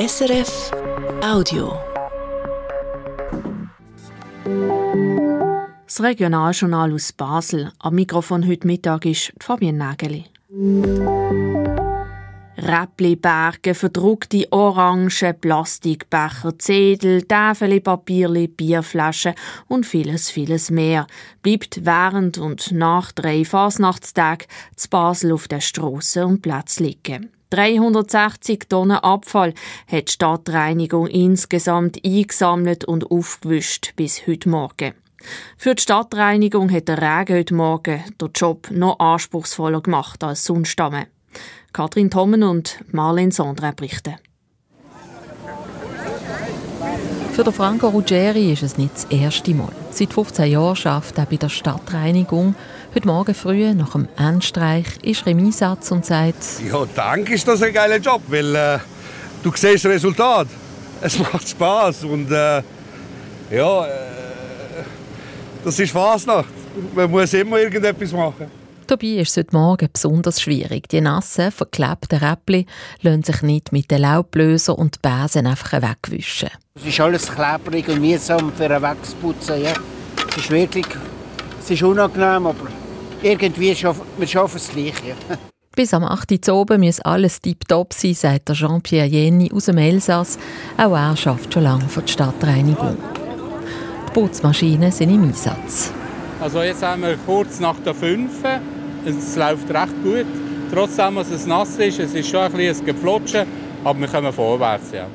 [0.00, 0.70] SRF
[1.22, 1.78] Audio.
[5.84, 7.70] Das Regionaljournal aus Basel.
[7.78, 10.24] Am Mikrofon heute Mittag ist Fabienne Nägeli.
[12.62, 15.10] Räppli, Berge, verdruckte Orangen,
[15.40, 19.34] Plastikbecher, Zedel, Täfeli, Papierli, Bierflaschen
[19.68, 21.06] und vieles, vieles mehr
[21.42, 24.46] bleibt während und nach drei Fasnachtstagen
[24.76, 27.30] zu Basel auf der Strasse und Platz liegen.
[27.50, 29.54] 360 Tonnen Abfall
[29.90, 34.94] hat die Stadtreinigung insgesamt eingesammelt und aufgewischt bis heute Morgen.
[35.56, 40.80] Für die Stadtreinigung hat der Regen heute Morgen den Job noch anspruchsvoller gemacht als sonst.
[41.72, 44.16] Katrin Tommen und Marlene Sondre berichten.
[47.32, 49.70] Für den Franco Ruggeri ist es nicht das erste Mal.
[49.92, 52.56] Seit 15 Jahren arbeitet er bei der Stadtreinigung.
[52.94, 56.44] Heute Morgen früh, nach dem Endstreich, ist er im Einsatz und sagt...
[56.68, 58.78] Ja, danke ist das ein geiler Job, weil äh,
[59.42, 60.48] du siehst das Resultat.
[61.02, 62.62] Es macht Spaß und äh,
[63.50, 63.90] ja, äh,
[65.64, 66.52] das ist Fasnacht.
[66.94, 68.59] Man muss immer irgendetwas machen.
[68.90, 70.88] Dabei ist es heute Morgen besonders schwierig.
[70.88, 72.66] Die nassen, verklebten Räppli
[73.02, 76.48] lassen sich nicht mit den Laubblöser und Besen einfach wegwischen.
[76.74, 79.62] Es ist alles klebrig und mühsam für einen wegzuputzen.
[79.62, 79.74] Ja.
[80.30, 80.86] Es ist wirklich
[81.60, 82.66] es ist unangenehm, aber
[83.22, 84.94] irgendwie schaffen wir schaffen es gleich.
[85.06, 85.14] Ja.
[85.76, 86.48] Bis am 8.
[86.48, 90.36] Uhr oben muss alles tiptop sein, sagt Jean-Pierre Jenny aus dem Elsass.
[90.76, 92.96] Auch er arbeitet schon lange für die Stadtreinigung.
[94.08, 95.92] Die Putzmaschinen sind im Einsatz.
[96.40, 98.42] Also jetzt haben wir kurz nach der 5
[99.06, 100.26] es läuft recht gut.
[100.72, 103.46] Trotzdem, dass es nass ist, es ist schon ein bisschen ein Geflutschen,
[103.84, 105.06] aber wir kommen vorwärts, ja.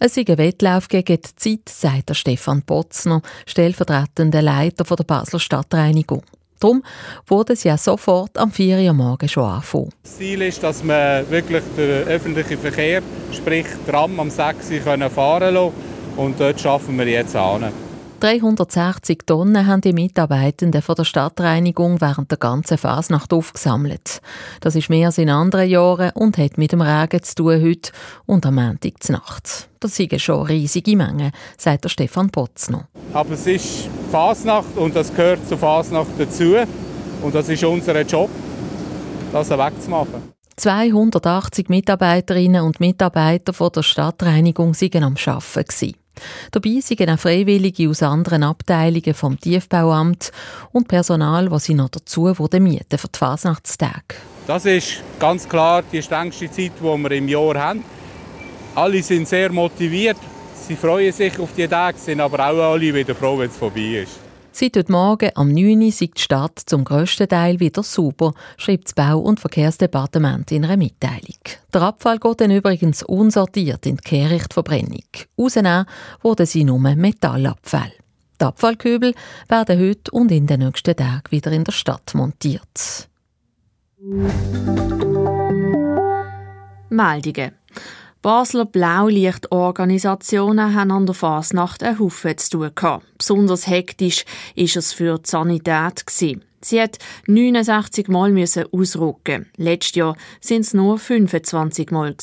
[0.00, 5.40] Es ist ein Wettlauf gegen die Zeit, sagt der Stefan Potzner, stellvertretender Leiter der Basler
[5.40, 6.22] Stadtreinigung.
[6.60, 6.82] Darum
[7.26, 9.90] wurde es ja sofort am 4 Uhr morgen schon anfangen.
[10.02, 15.54] Das Ziel ist, dass man wirklich den öffentlichen Verkehr, sprich Tram am 6 Uhr fahren
[15.54, 15.72] lassen
[16.16, 17.72] und dort schaffen wir jetzt an.
[18.20, 24.20] 360 Tonnen haben die Mitarbeitenden von der Stadtreinigung während der ganzen Fasnacht aufgesammelt.
[24.60, 27.92] Das ist mehr als in anderen Jahren und hat mit dem Regen zu tun heute
[28.26, 29.68] und am Montag zur Nacht.
[29.78, 32.88] Das sind schon riesige Mengen, sagt der Stefan Potzner.
[33.12, 36.56] Aber es ist Fasnacht und das gehört zur Fasnacht dazu.
[37.22, 38.30] Und das ist unser Job,
[39.32, 40.38] das wegzumachen.
[40.56, 45.94] 280 Mitarbeiterinnen und Mitarbeiter von der Stadtreinigung waren am Arbeiten.
[46.50, 50.32] Dabei sind auch Freiwillige aus anderen Abteilungen vom Tiefbauamt
[50.72, 54.16] und Personal, was sie noch dazu mieten für die Fasnachtstage.
[54.46, 57.84] Das ist ganz klar die strengste Zeit, die wir im Jahr haben.
[58.74, 60.16] Alle sind sehr motiviert,
[60.66, 64.02] sie freuen sich auf die Tage, sind aber auch alle wieder froh, wenn es vorbei
[64.02, 64.27] ist.
[64.60, 65.82] Seit heute Morgen am 9.
[65.82, 70.64] Uhr sei die Stadt zum grössten Teil wieder sauber, schreibt das Bau- und Verkehrsdepartement in
[70.64, 71.38] einer Mitteilung.
[71.72, 75.04] Der Abfall geht dann übrigens unsortiert in die Kehrichtverbrennung.
[75.38, 75.86] Rausnehmen
[76.22, 77.92] wurden sie nur Metallabfall.
[78.40, 79.14] Die Abfallkübel
[79.48, 83.08] werden heute und in den nächsten Tagen wieder in der Stadt montiert.
[86.90, 87.57] Meldungen.
[88.20, 93.06] Basler Blaulichtorganisationen haben an der Fasnacht einen Haufen zu tun gehabt.
[93.16, 94.24] Besonders hektisch
[94.56, 96.04] war es für die Sanität.
[96.60, 96.98] Sie hat
[97.28, 98.34] 69 Mal
[98.72, 99.46] ausrücken.
[99.56, 102.16] Letztes Jahr sind es nur 25 Mal.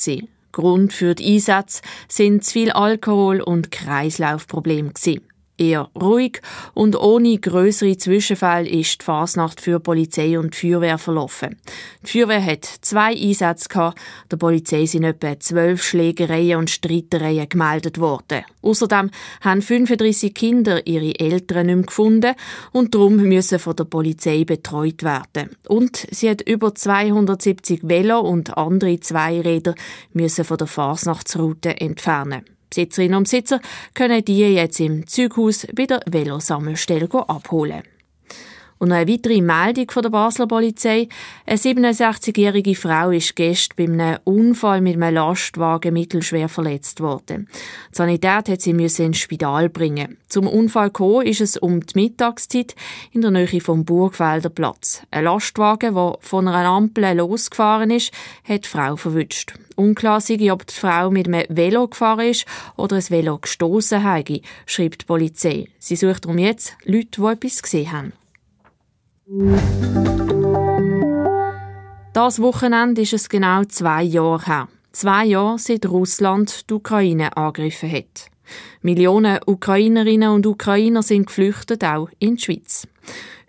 [0.51, 4.91] Grund für die Einsätze sind zu viel Alkohol und Kreislaufprobleme
[5.57, 6.41] eher ruhig
[6.73, 11.57] und ohne größere Zwischenfälle ist die Fasnacht für Polizei und Feuerwehr verlaufen.
[12.03, 13.99] Die Feuerwehr hat zwei Einsätze gehabt.
[14.31, 18.43] Der Polizei sind etwa zwölf Schlägereien und Streitereien gemeldet worden.
[18.61, 19.11] Außerdem
[19.41, 22.35] haben 35 Kinder ihre Eltern nicht mehr gefunden
[22.71, 25.51] und darum müssen von der Polizei betreut werden.
[25.67, 29.75] Und sie hat über 270 Velo und andere Zweiräder
[30.13, 32.54] müssen von der Fasnachtsroute entfernen.
[32.69, 33.59] Besitzerinnen und Besitzer
[33.93, 37.83] können die jetzt im Zughaus bei der Velosammelstelle abholen.
[38.85, 41.09] Und noch eine weitere Meldung von der Basler Polizei.
[41.47, 47.47] Eine 67-jährige Frau ist gestern bei einem Unfall mit einem Lastwagen mittelschwer verletzt worden.
[47.91, 50.17] Die Sanität hat sie ins Spital bringen.
[50.29, 52.75] Zum Unfall gekommen ist es um die Mittagszeit
[53.11, 55.01] in der Nähe vom Burgfelder Platz.
[55.09, 58.13] Ein Lastwagen, der von einer Ampel losgefahren ist,
[58.47, 59.55] hat die Frau verwünscht.
[59.75, 62.45] Unklar sei, ob die Frau mit einem Velo gefahren ist
[62.77, 65.69] oder ein Velo gestoßen habe, schreibt die Polizei.
[65.79, 68.13] Sie sucht darum jetzt Leute, die etwas gesehen haben.
[72.13, 74.67] Das Wochenende ist es genau zwei Jahre her.
[74.91, 78.27] Zwei Jahre seit Russland die Ukraine angegriffen hat.
[78.83, 82.87] Millionen Ukrainerinnen und Ukrainer sind geflüchtet, auch in die Schweiz.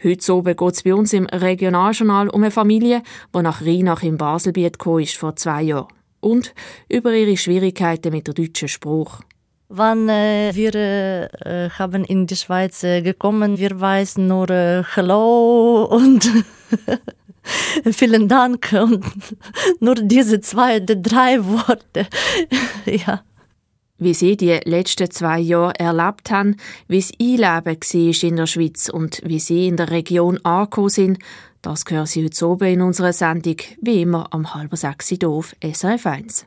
[0.03, 3.03] Heute oben geht es bei uns im Regionaljournal um eine Familie,
[3.35, 5.89] die nach Rheinach im Baselbiet ist vor zwei Jahren.
[6.21, 6.55] und
[6.89, 9.21] über ihre Schwierigkeiten mit der deutschen Spruch.
[9.69, 15.85] Wann äh, wir äh, haben in die Schweiz äh, gekommen, wir weiß nur äh, Hello
[15.91, 16.31] und
[17.93, 19.05] vielen Dank und
[19.81, 22.07] nur diese zwei, die drei Worte.
[22.85, 23.23] ja.
[23.99, 28.89] Wie sie die letzten zwei Jahre erlebt haben, wie das Einleben war in der Schweiz
[28.89, 31.19] und wie sie in der Region angekommen sind,
[31.63, 36.07] das hören Sie heute oben in unserer Sendung, wie immer am halben sechs auf SRF
[36.07, 36.47] 1.